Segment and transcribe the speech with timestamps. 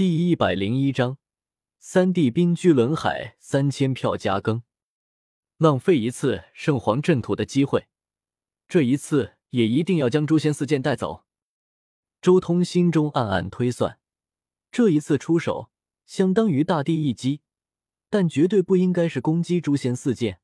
[0.00, 1.18] 第一百零一章，
[1.78, 4.62] 三弟兵居轮海，三千票加更，
[5.58, 7.86] 浪费一次圣皇阵土的机会，
[8.66, 11.26] 这一次也一定要将诛仙四剑带走。
[12.22, 13.98] 周通心中暗暗推算，
[14.72, 15.68] 这一次出手
[16.06, 17.42] 相当于大地一击，
[18.08, 20.40] 但绝对不应该是攻击诛仙四剑，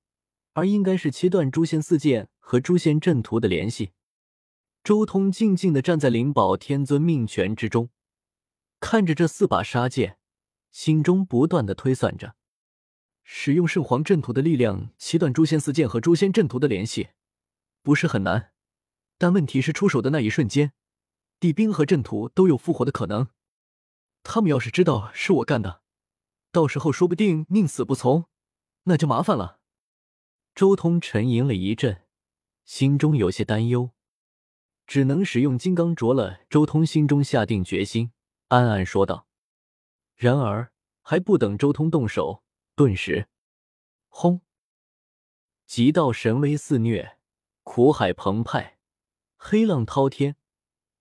[0.53, 3.93] 而应该是切断诛仙四剑和诛仙阵图的联系。
[4.85, 7.89] 周通静静的站在灵宝天尊命权之中。
[8.81, 10.19] 看着这四把杀剑，
[10.71, 12.37] 心中不断的推算着：
[13.25, 17.09] 使用圣皇阵图的力量切断诛仙四剑和诛仙阵图的联系，
[17.83, 18.53] 不是很难。
[19.19, 20.73] 但问题是，出手的那一瞬间，
[21.41, 23.29] 地兵和阵图都有复活的可能。
[24.23, 25.83] 他们要是知道是我干的，
[26.53, 28.27] 到时候说不定宁死不从，
[28.85, 29.61] 那就麻烦了。
[30.55, 32.03] 周通沉吟了一阵，
[32.65, 33.91] 心中有些担忧，
[34.87, 36.41] 只能使用金刚镯了。
[36.51, 38.13] 周通心中下定决心。
[38.49, 39.27] 暗暗说道。
[40.15, 42.43] 然而还不等周通动手，
[42.75, 43.29] 顿时，
[44.09, 44.41] 轰！
[45.67, 47.19] 极道神威肆虐，
[47.65, 48.79] 苦海澎湃，
[49.37, 50.37] 黑浪滔天，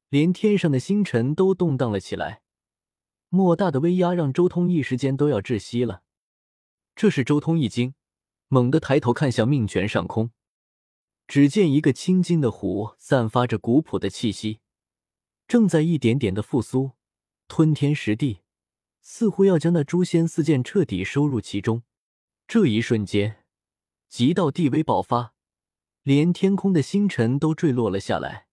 [0.09, 2.41] 连天上的星辰都动荡了起来。
[3.29, 6.03] 莫大的威压让周通一时间都要窒息了。
[6.95, 7.93] 这时周通一惊，
[8.47, 10.31] 猛地抬头看向命泉上空，
[11.27, 14.59] 只见一个青金的湖散发着古朴的气息，
[15.47, 16.94] 正在一点点的复苏。
[17.47, 18.41] 吞天食地，
[19.01, 21.83] 似乎要将那诛仙四剑彻底收入其中。
[22.47, 23.45] 这一瞬间，
[24.07, 25.33] 极道地威爆发，
[26.03, 28.47] 连天空的星辰都坠落了下来，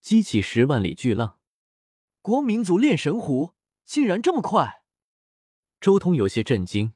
[0.00, 1.38] 激起十万里巨浪。
[2.22, 4.82] 光明族炼神壶竟然这么快！
[5.80, 6.92] 周通有些震惊，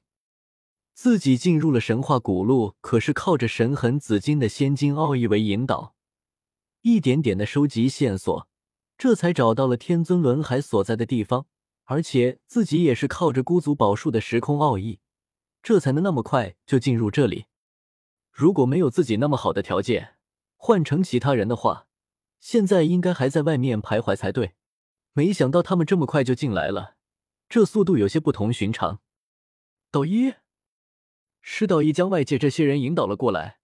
[0.93, 5.95] 自己进入了神话古路，可是靠着神痕紫金的仙金奥义为引导，
[6.83, 8.49] 一点点的收集线索。
[8.97, 11.47] 这才找到了天尊轮海所在的地方，
[11.85, 15.01] 而且自己也是靠着孤族宝术的时空奥义，
[15.63, 17.47] 这才能那么快就进入这里。
[18.31, 20.17] 如果没有自己那么好的条件，
[20.57, 21.87] 换成其他人的话，
[22.41, 24.55] 现在应该还在外面徘徊才对。
[25.13, 26.97] 没想到他们这么快就进来了，
[27.49, 29.01] 这速度有些不同寻常。
[29.91, 30.35] 道一，
[31.41, 33.59] 是道一将外界这些人引导了过来，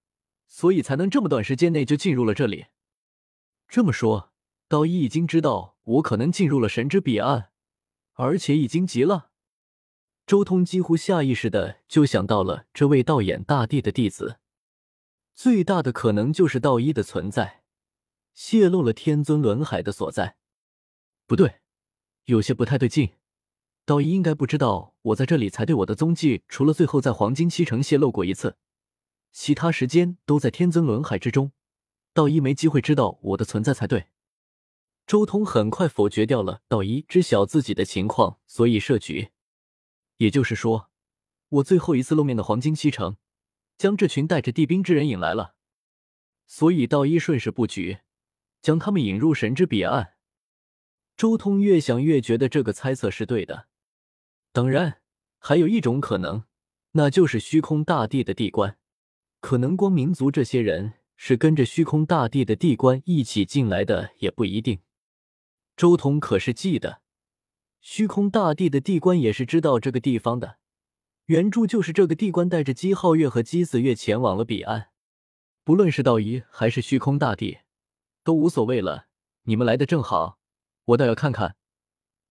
[0.46, 2.66] 所以才能这么短时间内就进入了这里。
[3.66, 4.29] 这么说。
[4.70, 7.50] 道一已经知道我可能进入了神之彼岸，
[8.12, 9.32] 而且已经急了。
[10.28, 14.38] 周通几乎下意识的就想到了这位道眼大帝的弟子，
[15.34, 17.64] 最大的可能就是道一的存在
[18.32, 20.36] 泄露了天尊轮海的所在。
[21.26, 21.62] 不对，
[22.26, 23.10] 有些不太对劲。
[23.84, 28.56] 道一应该不知道我在这里才对，我的踪迹除了最后在黄金七城泄露过一次，
[29.32, 31.50] 其他时间都在天尊轮海之中。
[32.14, 34.06] 道一没机会知道我的存在才对。
[35.10, 39.30] 周通很快否决掉了道一知晓自己的情况，所以设局。
[40.18, 40.88] 也就是说，
[41.48, 43.16] 我最后一次露面的黄金七城，
[43.76, 45.56] 将这群带着地兵之人引来了，
[46.46, 47.98] 所以道一顺势布局，
[48.62, 50.12] 将他们引入神之彼岸。
[51.16, 53.66] 周通越想越觉得这个猜测是对的。
[54.52, 55.00] 当然，
[55.40, 56.44] 还有一种可能，
[56.92, 58.78] 那就是虚空大帝的地关，
[59.40, 64.78] 可能光明族这些人是跟着虚空大帝的地关一起进来的，也不一定。
[65.80, 67.00] 周通可是记得，
[67.80, 70.58] 虚空大帝的地官也是知道这个地方的。
[71.24, 74.90] 原著就是这个地官带着姬皓月和姬子月前往了彼岸。
[75.64, 77.60] 不论是道一还是虚空大帝，
[78.22, 79.06] 都无所谓了。
[79.44, 80.38] 你们来的正好，
[80.84, 81.56] 我倒要看看，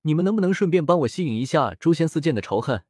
[0.04, 2.84] 你们能不能顺便帮我吸引一下诛仙四剑的仇恨。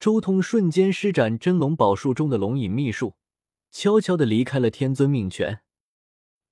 [0.00, 3.16] 周通瞬间施展真龙宝术中的龙隐秘术，
[3.70, 5.60] 悄悄的离开了天尊命权，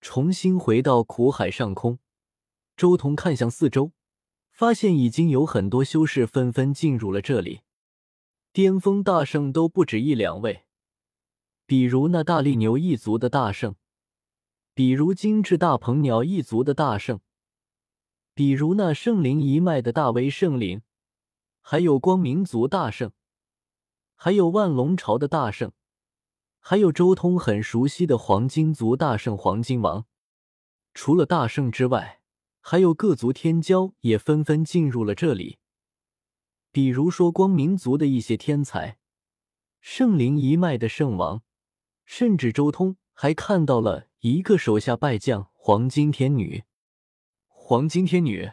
[0.03, 1.99] 重新回到苦海上空。
[2.77, 3.93] 周通看向四周，
[4.51, 7.63] 发现已经有很多修士纷纷进入了这里，
[8.53, 10.67] 巅峰大圣都不止一两位，
[11.65, 13.77] 比如那大力牛一族的大圣，
[14.75, 17.21] 比如精致大鹏鸟一族的大圣，
[18.35, 20.83] 比如那圣灵一脉的大威圣灵，
[21.63, 23.11] 还有光明族大圣，
[24.15, 25.73] 还有万龙朝的大圣，
[26.61, 30.05] 还有周通很熟悉的黄金族大圣黄金王。
[30.93, 32.16] 除了大圣之外，
[32.69, 35.59] 还有各族天骄也纷纷进入了这里，
[36.73, 38.99] 比如说光明族的一些天才，
[39.81, 41.45] 圣灵一脉的圣王，
[42.05, 46.65] 甚至周通还看到了一个手下败将黄金天女。
[47.47, 48.51] 黄金天女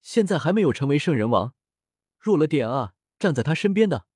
[0.00, 1.52] 现在还没有成为圣人王，
[2.18, 2.94] 弱了点啊！
[3.18, 4.06] 站在他身边的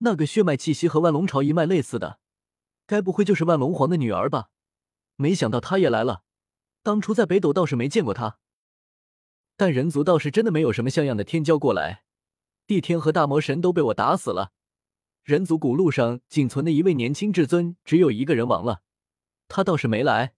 [0.00, 2.20] 那个血脉气息和万龙朝一脉类似的，
[2.86, 4.50] 该不会就是万龙皇的女儿吧？
[5.14, 6.24] 没想到她也来了，
[6.82, 8.38] 当初在北斗倒是没见过她。
[9.56, 12.04] 但人族倒是真的没有什么像样的天骄过来，
[12.66, 14.52] 帝天和大魔神都被我打死了，
[15.22, 18.82] 人族古路上仅存的一位年轻至尊只有一个人亡了，
[19.48, 20.34] 他倒是没来。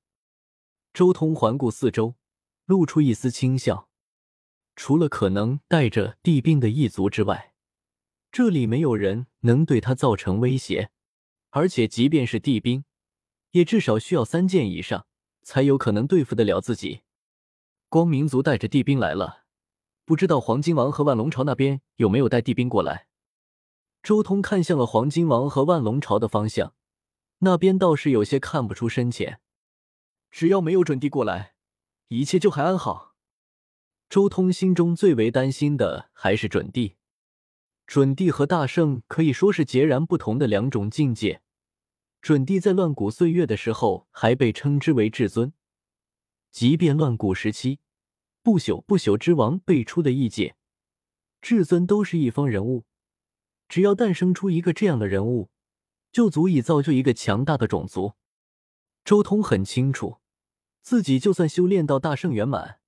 [0.95, 2.17] 周通环顾四周，
[2.65, 3.89] 露出一丝轻笑。
[4.77, 7.55] 除了可能带着帝兵的异族之外，
[8.31, 10.91] 这里没有人能对他造成威胁。
[11.51, 12.85] 而且，即便是帝兵，
[13.53, 15.07] 也至少需要三件以上，
[15.43, 17.01] 才有可能对付得了自己。
[17.89, 19.45] 光明族带着帝兵来了。
[20.05, 23.07] 不知道黄金王和万龙朝那边有没有带帝兵过来？
[24.03, 26.75] 周通看向了黄金王和万龙朝的方向，
[27.39, 29.41] 那边倒是有些看不出深浅。
[30.31, 31.55] 只要没有准帝过来，
[32.09, 33.15] 一切就还安好。
[34.09, 36.97] 周通心中最为担心的还是准帝。
[37.87, 41.41] 准帝和大圣可以说是截然不同的两种境界。
[42.21, 45.53] 准帝在乱古岁月的时候还被称之为至尊，
[46.59, 47.79] 即便乱古时期。
[48.43, 50.57] 不朽不朽之王辈出的异界
[51.41, 52.85] 至尊都是一方人物，
[53.69, 55.51] 只要诞生出一个这样的人物，
[56.11, 58.15] 就足以造就一个强大的种族。
[59.05, 60.17] 周通很清楚，
[60.83, 62.81] 自己就算修炼到大圣圆满，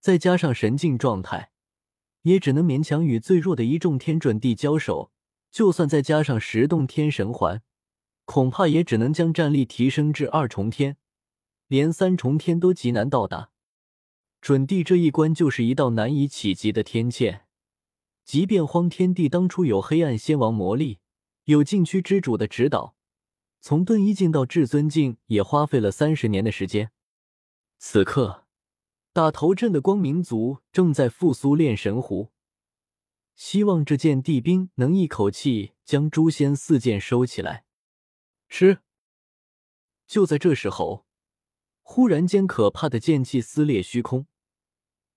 [0.00, 1.50] 再加上神境状态，
[2.22, 5.12] 也只能勉强与最弱的一众天准地交手。
[5.50, 7.62] 就算再加上十洞天神环，
[8.24, 10.96] 恐怕也只能将战力提升至二重天，
[11.68, 13.50] 连三重天都极难到达。
[14.40, 17.40] 准帝这一关就是一道难以企及的天堑，
[18.24, 21.00] 即便荒天帝当初有黑暗仙王魔力，
[21.44, 22.94] 有禁区之主的指导，
[23.60, 26.92] 从遁一境到至尊境也花费了三十年的时间。
[27.78, 28.46] 此刻，
[29.12, 32.30] 打头阵的光明族正在复苏炼神壶，
[33.34, 37.64] 希望这件帝兵能一口气将诛仙四剑收起来。
[38.48, 38.78] 是。
[40.06, 41.04] 就在这时候，
[41.88, 44.26] 忽然间，可怕的剑气撕裂虚空。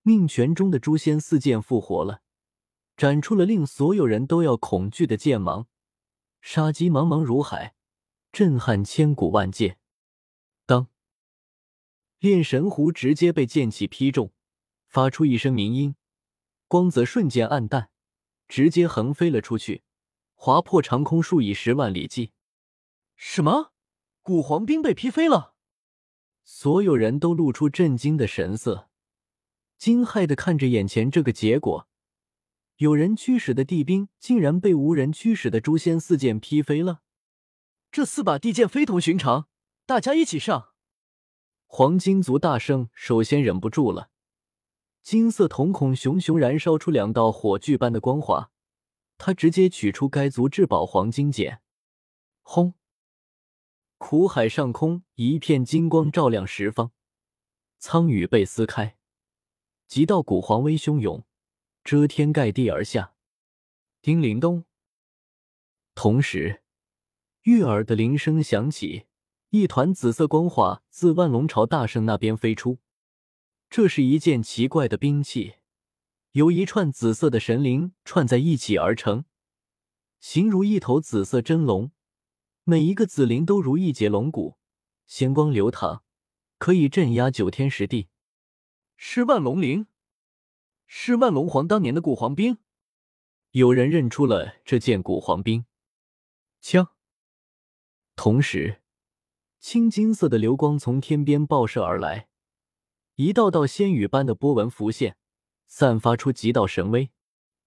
[0.04, 2.22] 命泉中的诛仙四剑复活了，
[2.96, 5.68] 展出了令所有人都要恐惧的剑芒，
[6.42, 7.74] 杀机茫茫如海，
[8.32, 9.80] 震撼千古万界。
[10.68, 10.88] 当
[12.20, 14.32] 炼神壶直接被剑气劈中，
[14.86, 15.96] 发出一声鸣音，
[16.68, 17.90] 光泽瞬间暗淡，
[18.48, 19.82] 直接横飞了出去，
[20.36, 22.32] 划破长空数以十万里计。
[23.16, 23.74] 什么？
[24.22, 25.56] 古皇兵被劈飞了？
[26.52, 28.90] 所有人都露出震惊的神色。
[29.78, 31.88] 惊骇的看着眼前这个结果，
[32.78, 37.02] 有人驱使的地兵竟然被无人驱使的诛仙四剑劈飞了。
[37.92, 39.48] 这四把地剑非同寻常，
[39.86, 40.70] 大家一起上！
[41.68, 44.10] 黄金族大圣首先忍不住了，
[45.04, 48.50] 金色瞳孔熊熊燃烧出两道火炬般的光华，
[49.20, 51.60] 他直接取出该族至宝黄金锏，
[52.42, 52.74] 轰！
[54.00, 56.92] 苦海上空一片金光照亮十方，
[57.78, 58.98] 苍宇被撕开。
[59.88, 61.26] 几道古黄威汹涌，
[61.84, 63.14] 遮天盖地而下。
[64.02, 64.64] 叮铃咚，
[65.94, 66.64] 同时，
[67.42, 69.06] 悦耳的铃声响起，
[69.50, 72.80] 一团紫色光华自万龙朝大圣那边飞出。
[73.70, 75.56] 这是一件奇怪的兵器，
[76.32, 79.26] 由一串紫色的神灵串在一起而成，
[80.22, 81.92] 形如一头紫色真龙，
[82.64, 84.58] 每一个紫灵都如一节龙骨，
[85.08, 86.04] 仙光流淌，
[86.58, 88.10] 可以镇压九天十地。
[88.96, 89.88] 是万龙灵，
[90.86, 92.58] 是万龙皇当年的古皇兵。
[93.52, 95.66] 有人认出了这件古皇兵，
[96.62, 96.90] 枪。
[98.16, 98.82] 同时，
[99.60, 102.28] 青金色的流光从天边爆射而来，
[103.16, 105.18] 一道道仙羽般的波纹浮现，
[105.66, 107.10] 散发出极道神威。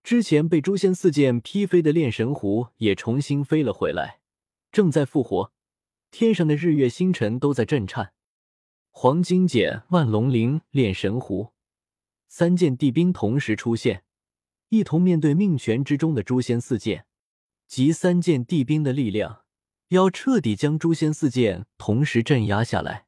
[0.05, 4.22] 之前被诛仙四剑劈飞的炼神壶也重新飞了回来，
[4.73, 5.53] 正在复活。
[6.11, 8.13] 天上的日月星辰都在震颤。
[8.91, 11.53] 黄金锏、万龙鳞、炼神壶，
[12.29, 14.05] 三件地兵同时出现，
[14.71, 17.07] 一同面对命权之中的诛仙四剑，
[17.67, 19.45] 集三件地兵的力量，
[19.89, 23.07] 要彻底将诛仙四剑同时镇压下来。